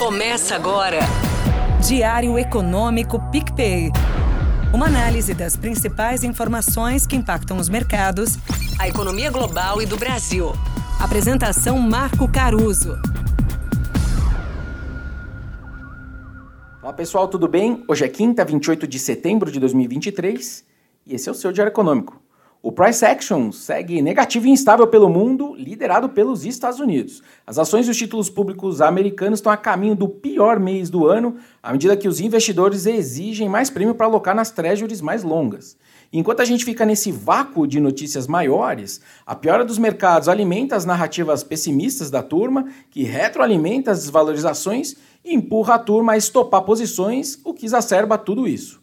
[0.00, 1.00] Começa agora.
[1.86, 3.90] Diário Econômico PicPay.
[4.72, 8.38] Uma análise das principais informações que impactam os mercados,
[8.78, 10.52] a economia global e do Brasil.
[10.98, 12.96] Apresentação Marco Caruso.
[16.82, 17.84] Olá pessoal, tudo bem?
[17.86, 20.64] Hoje é quinta, 28 de setembro de 2023
[21.04, 22.18] e esse é o seu Diário Econômico.
[22.62, 27.22] O price action segue negativo e instável pelo mundo, liderado pelos Estados Unidos.
[27.46, 31.72] As ações dos títulos públicos americanos estão a caminho do pior mês do ano, à
[31.72, 35.74] medida que os investidores exigem mais prêmio para alocar nas treasuries mais longas.
[36.12, 40.84] Enquanto a gente fica nesse vácuo de notícias maiores, a piora dos mercados alimenta as
[40.84, 47.40] narrativas pessimistas da turma, que retroalimenta as desvalorizações e empurra a turma a estopar posições,
[47.42, 48.79] o que exacerba tudo isso.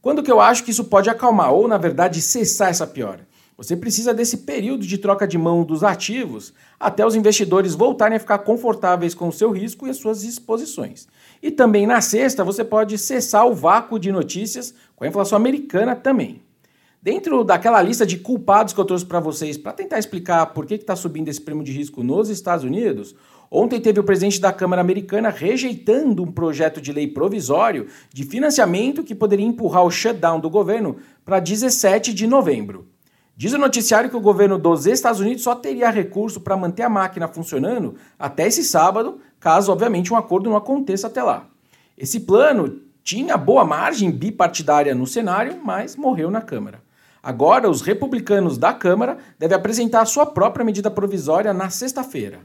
[0.00, 3.26] Quando que eu acho que isso pode acalmar ou, na verdade, cessar essa piora?
[3.56, 8.20] Você precisa desse período de troca de mão dos ativos até os investidores voltarem a
[8.20, 11.08] ficar confortáveis com o seu risco e as suas exposições.
[11.42, 15.96] E também na sexta você pode cessar o vácuo de notícias com a inflação americana
[15.96, 16.40] também.
[17.00, 20.74] Dentro daquela lista de culpados que eu trouxe para vocês para tentar explicar por que
[20.74, 23.14] está subindo esse prêmio de risco nos Estados Unidos,
[23.48, 29.04] ontem teve o presidente da Câmara Americana rejeitando um projeto de lei provisório de financiamento
[29.04, 32.88] que poderia empurrar o shutdown do governo para 17 de novembro.
[33.36, 36.88] Diz o noticiário que o governo dos Estados Unidos só teria recurso para manter a
[36.88, 41.46] máquina funcionando até esse sábado, caso, obviamente, um acordo não aconteça até lá.
[41.96, 46.87] Esse plano tinha boa margem bipartidária no cenário, mas morreu na Câmara.
[47.22, 52.40] Agora, os republicanos da Câmara devem apresentar a sua própria medida provisória na sexta-feira.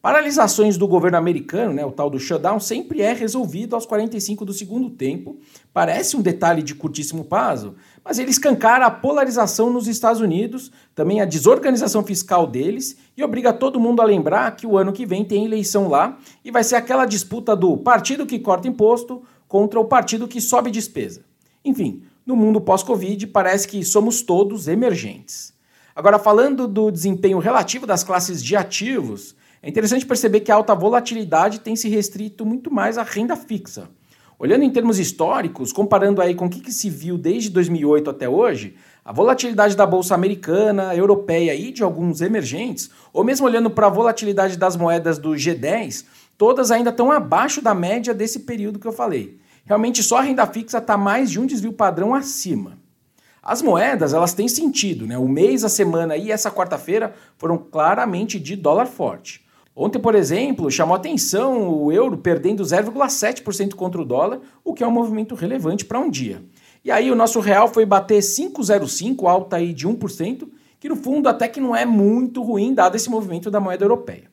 [0.00, 4.52] Paralisações do governo americano, né, o tal do shutdown, sempre é resolvido aos 45 do
[4.52, 5.36] segundo tempo.
[5.74, 7.74] Parece um detalhe de curtíssimo prazo,
[8.04, 13.52] mas ele escancara a polarização nos Estados Unidos, também a desorganização fiscal deles e obriga
[13.52, 16.76] todo mundo a lembrar que o ano que vem tem eleição lá e vai ser
[16.76, 21.22] aquela disputa do partido que corta imposto contra o partido que sobe despesa.
[21.64, 25.54] Enfim, no mundo pós-Covid, parece que somos todos emergentes.
[25.96, 30.74] Agora, falando do desempenho relativo das classes de ativos, é interessante perceber que a alta
[30.74, 33.88] volatilidade tem se restrito muito mais à renda fixa.
[34.38, 38.28] Olhando em termos históricos, comparando aí com o que, que se viu desde 2008 até
[38.28, 43.86] hoje, a volatilidade da bolsa americana, europeia e de alguns emergentes, ou mesmo olhando para
[43.86, 46.04] a volatilidade das moedas do G10,
[46.36, 50.46] todas ainda estão abaixo da média desse período que eu falei realmente só a renda
[50.46, 52.78] fixa está mais de um desvio padrão acima.
[53.42, 55.16] As moedas, elas têm sentido, né?
[55.16, 59.46] O mês, a semana e essa quarta-feira foram claramente de dólar forte.
[59.76, 64.86] Ontem, por exemplo, chamou atenção o euro perdendo 0,7% contra o dólar, o que é
[64.86, 66.42] um movimento relevante para um dia.
[66.84, 70.48] E aí o nosso real foi bater 5,05, alta aí de 1%,
[70.80, 74.30] que no fundo até que não é muito ruim dado esse movimento da moeda europeia.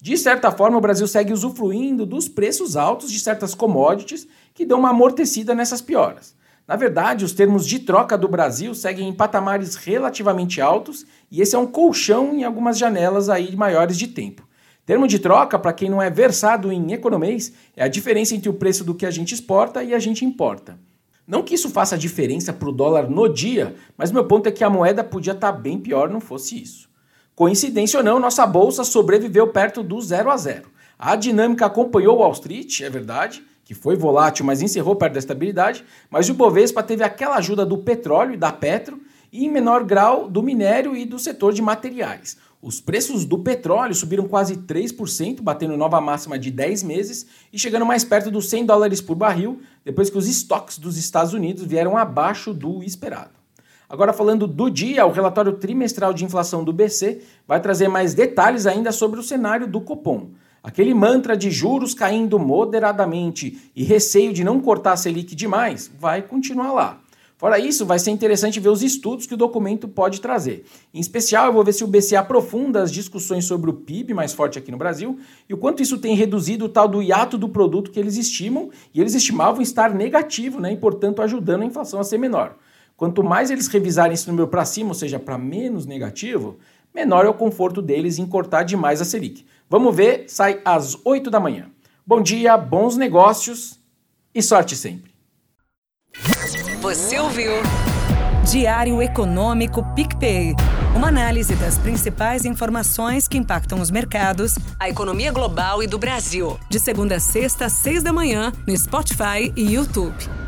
[0.00, 4.78] De certa forma, o Brasil segue usufruindo dos preços altos de certas commodities que dão
[4.78, 6.34] uma amortecida nessas pioras.
[6.66, 11.54] Na verdade, os termos de troca do Brasil seguem em patamares relativamente altos e esse
[11.54, 14.46] é um colchão em algumas janelas aí maiores de tempo.
[14.84, 18.54] Termo de troca, para quem não é versado em economês, é a diferença entre o
[18.54, 20.78] preço do que a gente exporta e a gente importa.
[21.26, 24.62] Não que isso faça diferença para o dólar no dia, mas meu ponto é que
[24.62, 26.88] a moeda podia estar tá bem pior não fosse isso.
[27.36, 30.70] Coincidência ou não, nossa bolsa sobreviveu perto do 0 a 0.
[30.98, 35.84] A dinâmica acompanhou Wall Street, é verdade, que foi volátil, mas encerrou perto da estabilidade,
[36.08, 40.30] mas o Bovespa teve aquela ajuda do petróleo e da Petro e em menor grau
[40.30, 42.38] do minério e do setor de materiais.
[42.62, 47.84] Os preços do petróleo subiram quase 3%, batendo nova máxima de 10 meses e chegando
[47.84, 51.98] mais perto dos 100 dólares por barril, depois que os estoques dos Estados Unidos vieram
[51.98, 53.36] abaixo do esperado.
[53.88, 58.66] Agora, falando do dia, o relatório trimestral de inflação do BC vai trazer mais detalhes
[58.66, 60.30] ainda sobre o cenário do Copom.
[60.62, 66.20] Aquele mantra de juros caindo moderadamente e receio de não cortar a Selic demais vai
[66.20, 67.00] continuar lá.
[67.38, 70.64] Fora isso, vai ser interessante ver os estudos que o documento pode trazer.
[70.92, 74.32] Em especial, eu vou ver se o BC aprofunda as discussões sobre o PIB mais
[74.32, 77.48] forte aqui no Brasil e o quanto isso tem reduzido o tal do hiato do
[77.48, 82.00] produto que eles estimam, e eles estimavam estar negativo, né, e portanto ajudando a inflação
[82.00, 82.56] a ser menor.
[82.96, 86.58] Quanto mais eles revisarem esse número para cima, ou seja, para menos negativo,
[86.94, 89.44] menor é o conforto deles em cortar demais a Selic.
[89.68, 91.66] Vamos ver, sai às 8 da manhã.
[92.06, 93.78] Bom dia, bons negócios
[94.34, 95.12] e sorte sempre.
[96.80, 97.52] Você ouviu?
[98.50, 100.54] Diário Econômico PicPay.
[100.94, 106.56] Uma análise das principais informações que impactam os mercados, a economia global e do Brasil.
[106.70, 110.45] De segunda a sexta, às seis da manhã, no Spotify e YouTube.